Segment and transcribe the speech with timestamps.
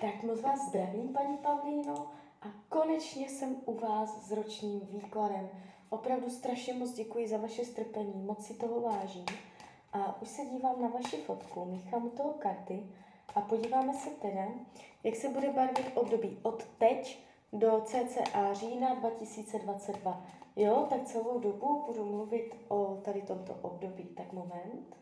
[0.00, 2.06] Tak moc vás zdravím, paní Pavlíno,
[2.42, 5.48] a konečně jsem u vás s ročním výkladem.
[5.90, 9.24] Opravdu strašně moc děkuji za vaše strpení, moc si toho vážím.
[9.92, 12.86] A už se dívám na vaši fotku, míchám u toho karty
[13.34, 14.48] a podíváme se teda,
[15.04, 20.26] jak se bude barvit období od teď do cca října 2022.
[20.56, 24.04] Jo, tak celou dobu budu mluvit o tady tomto období.
[24.04, 24.96] Tak moment.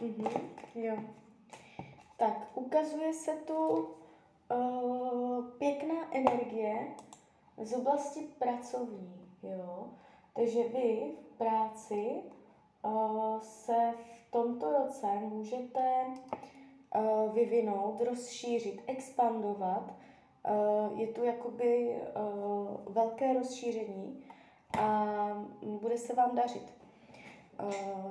[0.00, 0.40] Mm-hmm,
[0.74, 0.96] jo.
[2.16, 3.88] Tak, ukazuje se tu
[4.50, 6.94] uh, pěkná energie
[7.62, 9.88] z oblasti pracovní, jo.
[10.34, 12.22] Takže vy v práci
[12.82, 16.06] uh, se v tomto roce můžete
[17.32, 19.92] vyvinout, rozšířit, expandovat.
[20.50, 24.24] Uh, je tu jakoby uh, velké rozšíření
[24.78, 25.06] a
[25.62, 26.74] bude se vám dařit.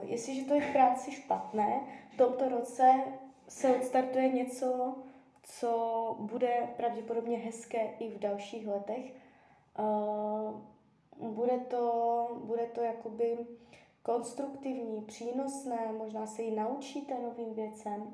[0.01, 1.81] Jestliže to je v práci špatné,
[2.13, 3.03] v tomto roce
[3.47, 4.95] se odstartuje něco,
[5.43, 9.13] co bude pravděpodobně hezké i v dalších letech.
[11.19, 13.37] Bude to, bude to jakoby
[14.03, 18.13] konstruktivní, přínosné, možná se i naučíte novým věcem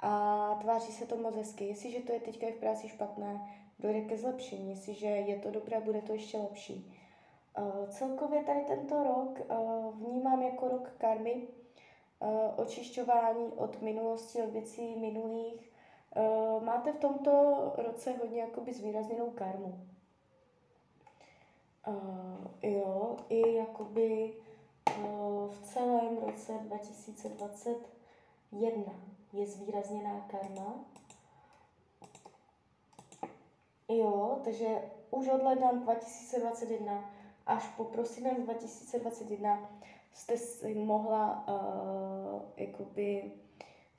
[0.00, 1.64] a tváří se to moc hezky.
[1.64, 3.40] Jestliže to je teďka v práci špatné,
[3.78, 4.70] dojde ke zlepšení.
[4.70, 7.00] Jestliže je to dobré, bude to ještě lepší.
[7.58, 11.48] Uh, celkově tady tento rok uh, vnímám jako rok karmy,
[12.18, 15.70] uh, očišťování od minulosti, od věcí minulých.
[16.60, 19.86] Máte v tomto roce hodně jakoby zvýrazněnou karmu.
[22.62, 24.34] Jo, i jakoby
[25.48, 28.92] v celém roce 2021
[29.34, 30.84] je zvýrazněná karma.
[33.88, 34.66] Jo, takže
[35.10, 37.10] už od ledna 2021
[37.46, 39.70] až po prosinec 2021
[40.12, 43.32] jste si mohla uh, jakoby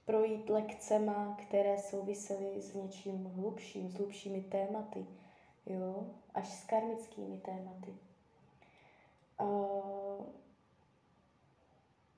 [0.06, 5.06] projít lekcema, které souvisely s něčím hlubším, s hlubšími tématy,
[5.66, 7.96] jo, až s karmickými tématy.
[9.42, 10.26] Uh,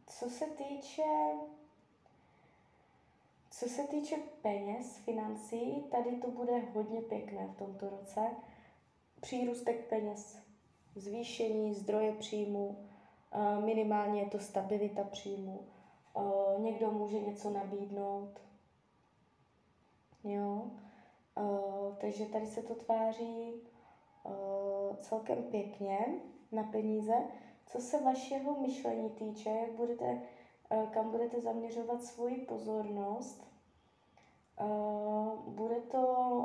[0.07, 1.03] co se týče
[3.59, 8.21] co se týče peněz, financí, tady to bude hodně pěkné v tomto roce.
[9.21, 10.39] Přírůstek peněz,
[10.95, 12.87] zvýšení zdroje příjmu,
[13.65, 15.59] minimálně je to stabilita příjmu.
[16.57, 18.41] Někdo může něco nabídnout.
[20.23, 20.71] Jo?
[21.97, 23.53] Takže tady se to tváří
[24.99, 25.99] celkem pěkně
[26.51, 27.15] na peníze.
[27.65, 30.21] Co se vašeho myšlení týče, jak budete,
[30.91, 33.46] kam budete zaměřovat svoji pozornost,
[35.47, 35.97] bude to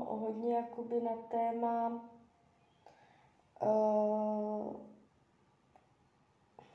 [0.09, 2.03] hodně jakoby na téma
[3.63, 4.77] uh,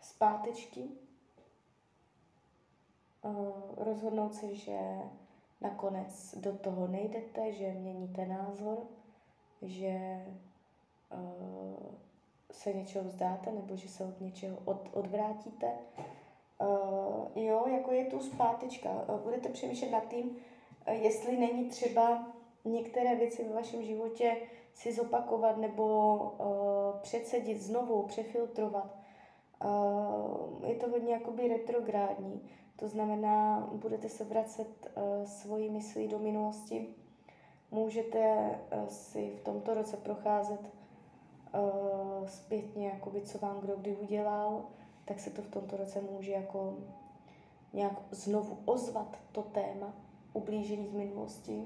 [0.01, 0.83] zpátečky,
[3.21, 4.79] uh, rozhodnout se, že
[5.61, 8.77] nakonec do toho nejdete, že měníte názor,
[9.61, 10.25] že
[11.13, 11.97] uh,
[12.51, 15.71] se něčeho vzdáte nebo že se od něčeho od, odvrátíte.
[16.61, 18.89] Uh, jo, jako je tu zpátečka.
[18.89, 20.37] Uh, budete přemýšlet nad tím,
[20.91, 22.27] jestli není třeba
[22.65, 24.35] některé věci ve vašem životě
[24.73, 28.97] si zopakovat nebo uh, předsedit znovu, přefiltrovat.
[29.65, 36.19] Uh, je to hodně jakoby retrográdní, to znamená, budete se vracet uh, svojí myslí do
[36.19, 36.87] minulosti.
[37.71, 38.35] Můžete
[38.75, 44.65] uh, si v tomto roce procházet uh, zpětně, jakoby, co vám kdo kdy udělal,
[45.05, 46.77] tak se to v tomto roce může jako
[47.73, 49.93] nějak znovu ozvat to téma
[50.37, 51.63] ublížení z minulosti,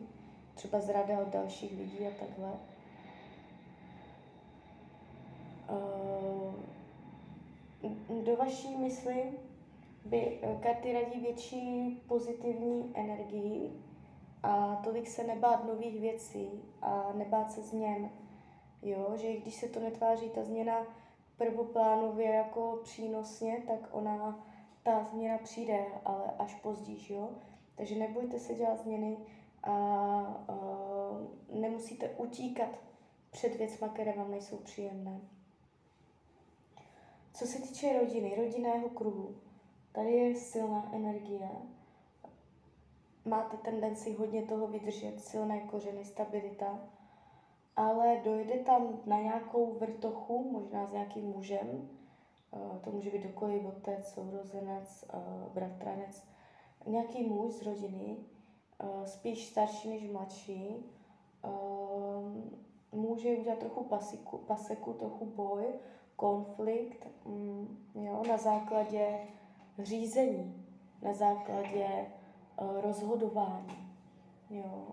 [0.56, 2.52] třeba zrada od dalších lidí a takhle.
[5.70, 6.22] Eh,
[8.24, 9.24] do vaší mysli
[10.06, 13.72] by eh, karty radí větší pozitivní energii
[14.44, 16.50] a tolik se nebát nových věcí
[16.82, 18.10] a nebát se změn.
[18.82, 20.78] Jo, že když se to netváří ta změna
[21.38, 24.46] prvoplánově jako přínosně, tak ona,
[24.84, 27.30] ta změna přijde, ale až později, jo.
[27.82, 29.18] Takže nebojte se dělat změny
[29.64, 29.76] a
[30.50, 32.70] uh, nemusíte utíkat
[33.32, 35.22] před věcmi, které vám nejsou příjemné.
[37.34, 39.36] Co se týče rodiny, rodinného kruhu,
[39.92, 41.50] tady je silná energie.
[43.26, 46.80] Máte tendenci hodně toho vydržet, silné kořeny, stabilita,
[47.76, 51.90] ale dojde tam na nějakou vrtochu, možná s nějakým mužem,
[52.52, 56.31] uh, to může být dokoliv otec, sourozenec, uh, bratranec,
[56.88, 58.18] nějaký muž z rodiny,
[58.84, 60.86] uh, spíš starší než mladší,
[62.92, 65.66] může udělat trochu pasiku, paseku, trochu boj,
[66.16, 69.20] konflikt, mm, jo, na základě
[69.80, 70.66] řízení,
[71.02, 71.88] na základě
[72.62, 73.92] uh, rozhodování.
[74.50, 74.88] Jo.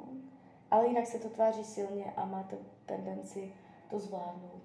[0.71, 2.57] Ale jinak se to tváří silně a máte
[2.87, 3.53] tendenci
[3.91, 4.63] to zvládnout.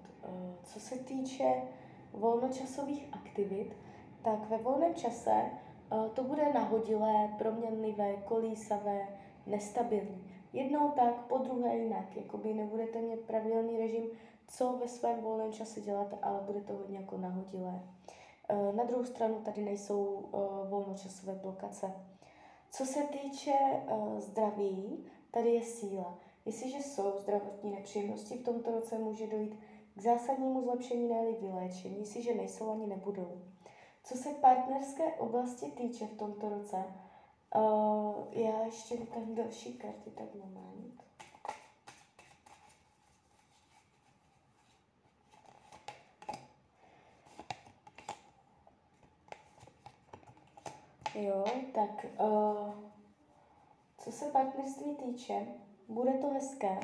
[0.64, 1.62] Co se týče
[2.12, 3.76] volnočasových aktivit,
[4.22, 5.50] tak ve volném čase
[6.14, 9.08] to bude nahodilé, proměnlivé, kolísavé,
[9.46, 10.24] nestabilní.
[10.52, 12.16] Jednou tak, po druhé jinak.
[12.16, 14.04] Jakoby nebudete mít pravidelný režim,
[14.48, 17.80] co ve svém volném čase děláte, ale bude to hodně jako nahodilé.
[18.48, 21.92] Eh, na druhou stranu tady nejsou eh, volnočasové blokace.
[22.70, 26.18] Co se týče eh, zdraví, tady je síla.
[26.46, 29.58] Jestliže jsou zdravotní nepříjemnosti, v tomto roce může dojít
[29.96, 33.42] k zásadnímu zlepšení, ne vyléčení, jestliže nejsou ani nebudou.
[34.04, 36.84] Co se partnerské oblasti týče v tomto roce,
[37.56, 41.04] Uh, já ještě vytáhnu další karty, tak moment.
[51.14, 52.74] Jo, tak uh,
[53.98, 55.46] co se partnerství týče,
[55.88, 56.78] bude to hezké,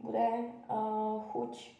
[0.00, 0.28] bude
[0.70, 1.70] uh, chuť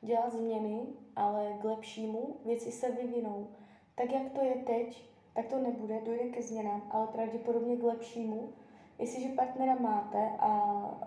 [0.00, 0.86] dělat změny,
[1.16, 3.48] ale k lepšímu, věci se vyvinou.
[3.98, 8.52] Tak, jak to je teď, tak to nebude, dojde ke změnám, ale pravděpodobně k lepšímu.
[8.98, 10.52] Jestliže partnera máte a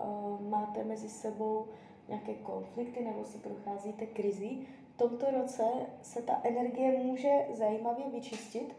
[0.04, 1.66] uh, máte mezi sebou
[2.08, 5.64] nějaké konflikty nebo si procházíte krizi, v tomto roce
[6.02, 8.76] se ta energie může zajímavě vyčistit.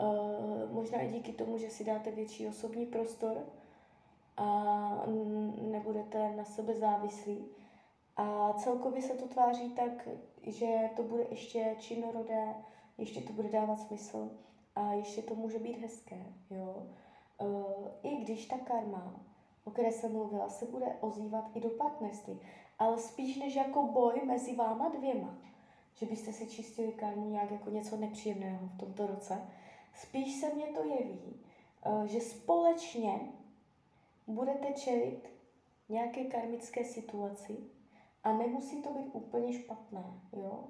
[0.00, 3.36] Uh, možná i díky tomu, že si dáte větší osobní prostor
[4.36, 5.02] a
[5.62, 7.46] nebudete na sebe závislí.
[8.16, 10.08] A celkově se to tváří tak,
[10.42, 12.54] že to bude ještě činorodé,
[12.98, 14.30] ještě to bude dávat smysl
[14.74, 16.86] a ještě to může být hezké, jo.
[17.40, 19.20] Uh, I když ta karma,
[19.64, 22.40] o které jsem mluvila, se bude ozývat i do partnerství,
[22.78, 25.38] ale spíš než jako boj mezi váma dvěma,
[25.94, 29.48] že byste si čistili karmu nějak jako něco nepříjemného v tomto roce,
[29.94, 31.40] spíš se mně to jeví,
[31.86, 33.20] uh, že společně
[34.26, 35.28] budete čelit
[35.88, 37.56] nějaké karmické situaci
[38.24, 40.64] a nemusí to být úplně špatné, jo.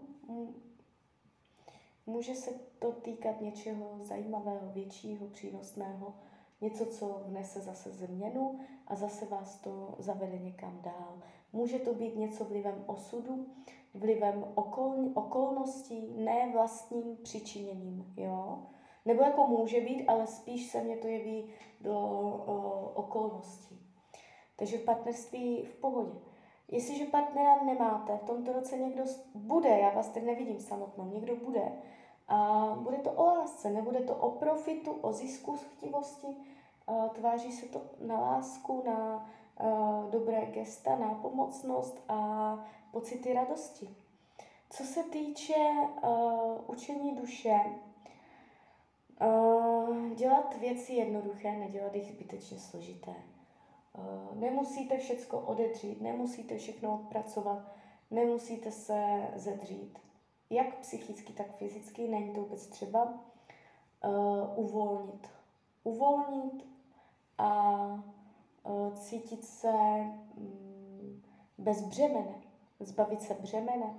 [2.07, 6.15] Může se to týkat něčeho zajímavého, většího, přínosného,
[6.61, 11.19] něco, co vnese zase změnu a zase vás to zavede někam dál.
[11.53, 13.47] Může to být něco vlivem osudu,
[13.95, 18.63] vlivem okol, okolností, ne vlastním přičiněním, jo?
[19.05, 21.51] Nebo jako může být, ale spíš se mě to jeví
[21.81, 21.99] do
[22.47, 23.79] o, okolností.
[24.57, 26.19] Takže v partnerství v pohodě.
[26.69, 29.05] Jestliže partnera nemáte, v tomto roce někdo
[29.35, 31.73] bude, já vás teď nevidím samotnou, někdo bude,
[32.29, 36.37] a bude to o lásce, nebude to o profitu, o zisku chtivosti,
[37.15, 39.29] tváří se to na lásku, na
[40.11, 42.59] dobré gesta, na pomocnost a
[42.93, 43.97] pocity radosti.
[44.71, 45.55] Co se týče
[46.67, 47.61] učení duše,
[50.15, 53.15] dělat věci jednoduché, nedělat jich zbytečně složité.
[54.33, 57.73] Nemusíte všecko odedřít, nemusíte všechno odpracovat,
[58.11, 59.99] nemusíte se zedřít
[60.51, 63.05] jak psychicky, tak fyzicky, není to vůbec třeba,
[64.05, 65.29] uh, uvolnit.
[65.85, 66.67] Uvolnit
[67.39, 67.73] a
[68.63, 69.73] uh, cítit se
[70.37, 71.23] um,
[71.59, 72.35] bez břemene,
[72.81, 73.95] zbavit se břemene,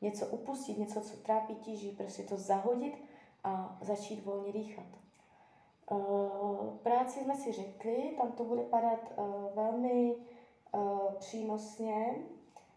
[0.00, 3.04] něco upustit, něco, co trápí, tíží, prostě to zahodit
[3.44, 4.86] a začít volně dýchat.
[5.90, 10.16] Uh, práci jsme si řekli, tam to bude padat uh, velmi
[10.74, 12.14] uh, přínosně.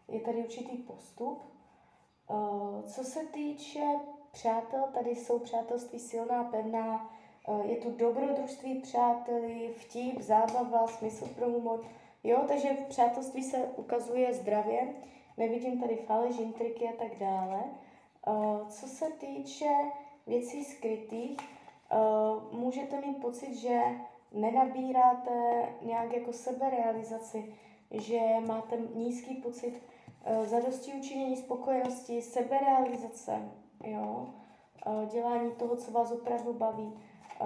[0.08, 1.42] Je tady určitý postup,
[2.82, 3.84] co se týče
[4.32, 7.10] přátel, tady jsou přátelství silná, pevná,
[7.48, 11.84] eh, je tu dobrodružství přáteli, vtip, zábava, smysl pro humor.
[12.24, 14.94] Jo, takže v přátelství se ukazuje zdravě,
[15.36, 17.64] nevidím tady faleš, intriky a tak dále.
[17.64, 18.32] Eh,
[18.68, 19.70] co se týče
[20.26, 21.36] věcí skrytých,
[22.52, 23.80] můžete mít pocit, že
[24.32, 27.54] nenabíráte nějak jako seberealizaci,
[27.90, 29.89] že máte nízký pocit Eh,
[30.44, 33.32] zadosti učinění spokojenosti, seberealizace,
[33.84, 34.26] jo?
[34.86, 36.92] Eh, dělání toho, co vás opravdu baví.
[37.40, 37.44] Eh,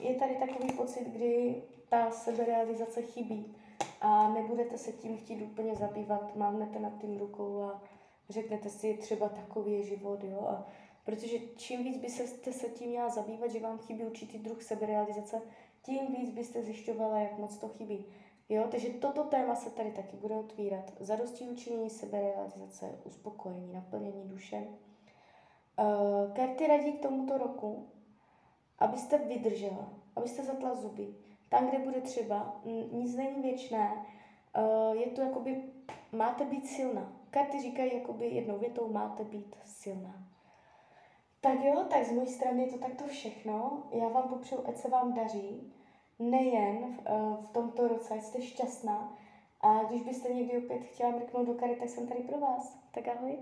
[0.00, 3.56] je tady takový pocit, kdy ta seberealizace chybí
[4.00, 7.82] a nebudete se tím chtít úplně zabývat, mávnete nad tím rukou a
[8.28, 10.46] řeknete si, třeba takový je život, jo?
[10.48, 10.66] A
[11.04, 15.42] protože čím víc byste se tím měla zabývat, že vám chybí určitý druh seberealizace,
[15.82, 18.04] tím víc byste zjišťovala, jak moc to chybí.
[18.52, 20.92] Jo, takže toto téma se tady taky bude otvírat.
[21.00, 24.66] Zadosti učení, seberealizace, uspokojení, naplnění duše.
[25.78, 27.88] Uh, karty radí k tomuto roku,
[28.78, 31.14] abyste vydržela, abyste zatla zuby.
[31.48, 32.60] Tam, kde bude třeba,
[32.92, 34.06] nic není věčné,
[34.56, 35.62] uh, je to jakoby,
[36.12, 37.12] máte být silná.
[37.30, 40.14] Karty říkají jakoby jednou větou, máte být silná.
[41.40, 43.82] Tak jo, tak z mojí strany je to takto všechno.
[43.90, 45.72] Já vám popřeju, ať se vám daří,
[46.18, 49.16] nejen v, uh, v tomto roce, jste šťastná.
[49.60, 52.78] A když byste někdy opět chtěla mrknout do karet, tak jsem tady pro vás.
[52.94, 53.38] Tak ahoj.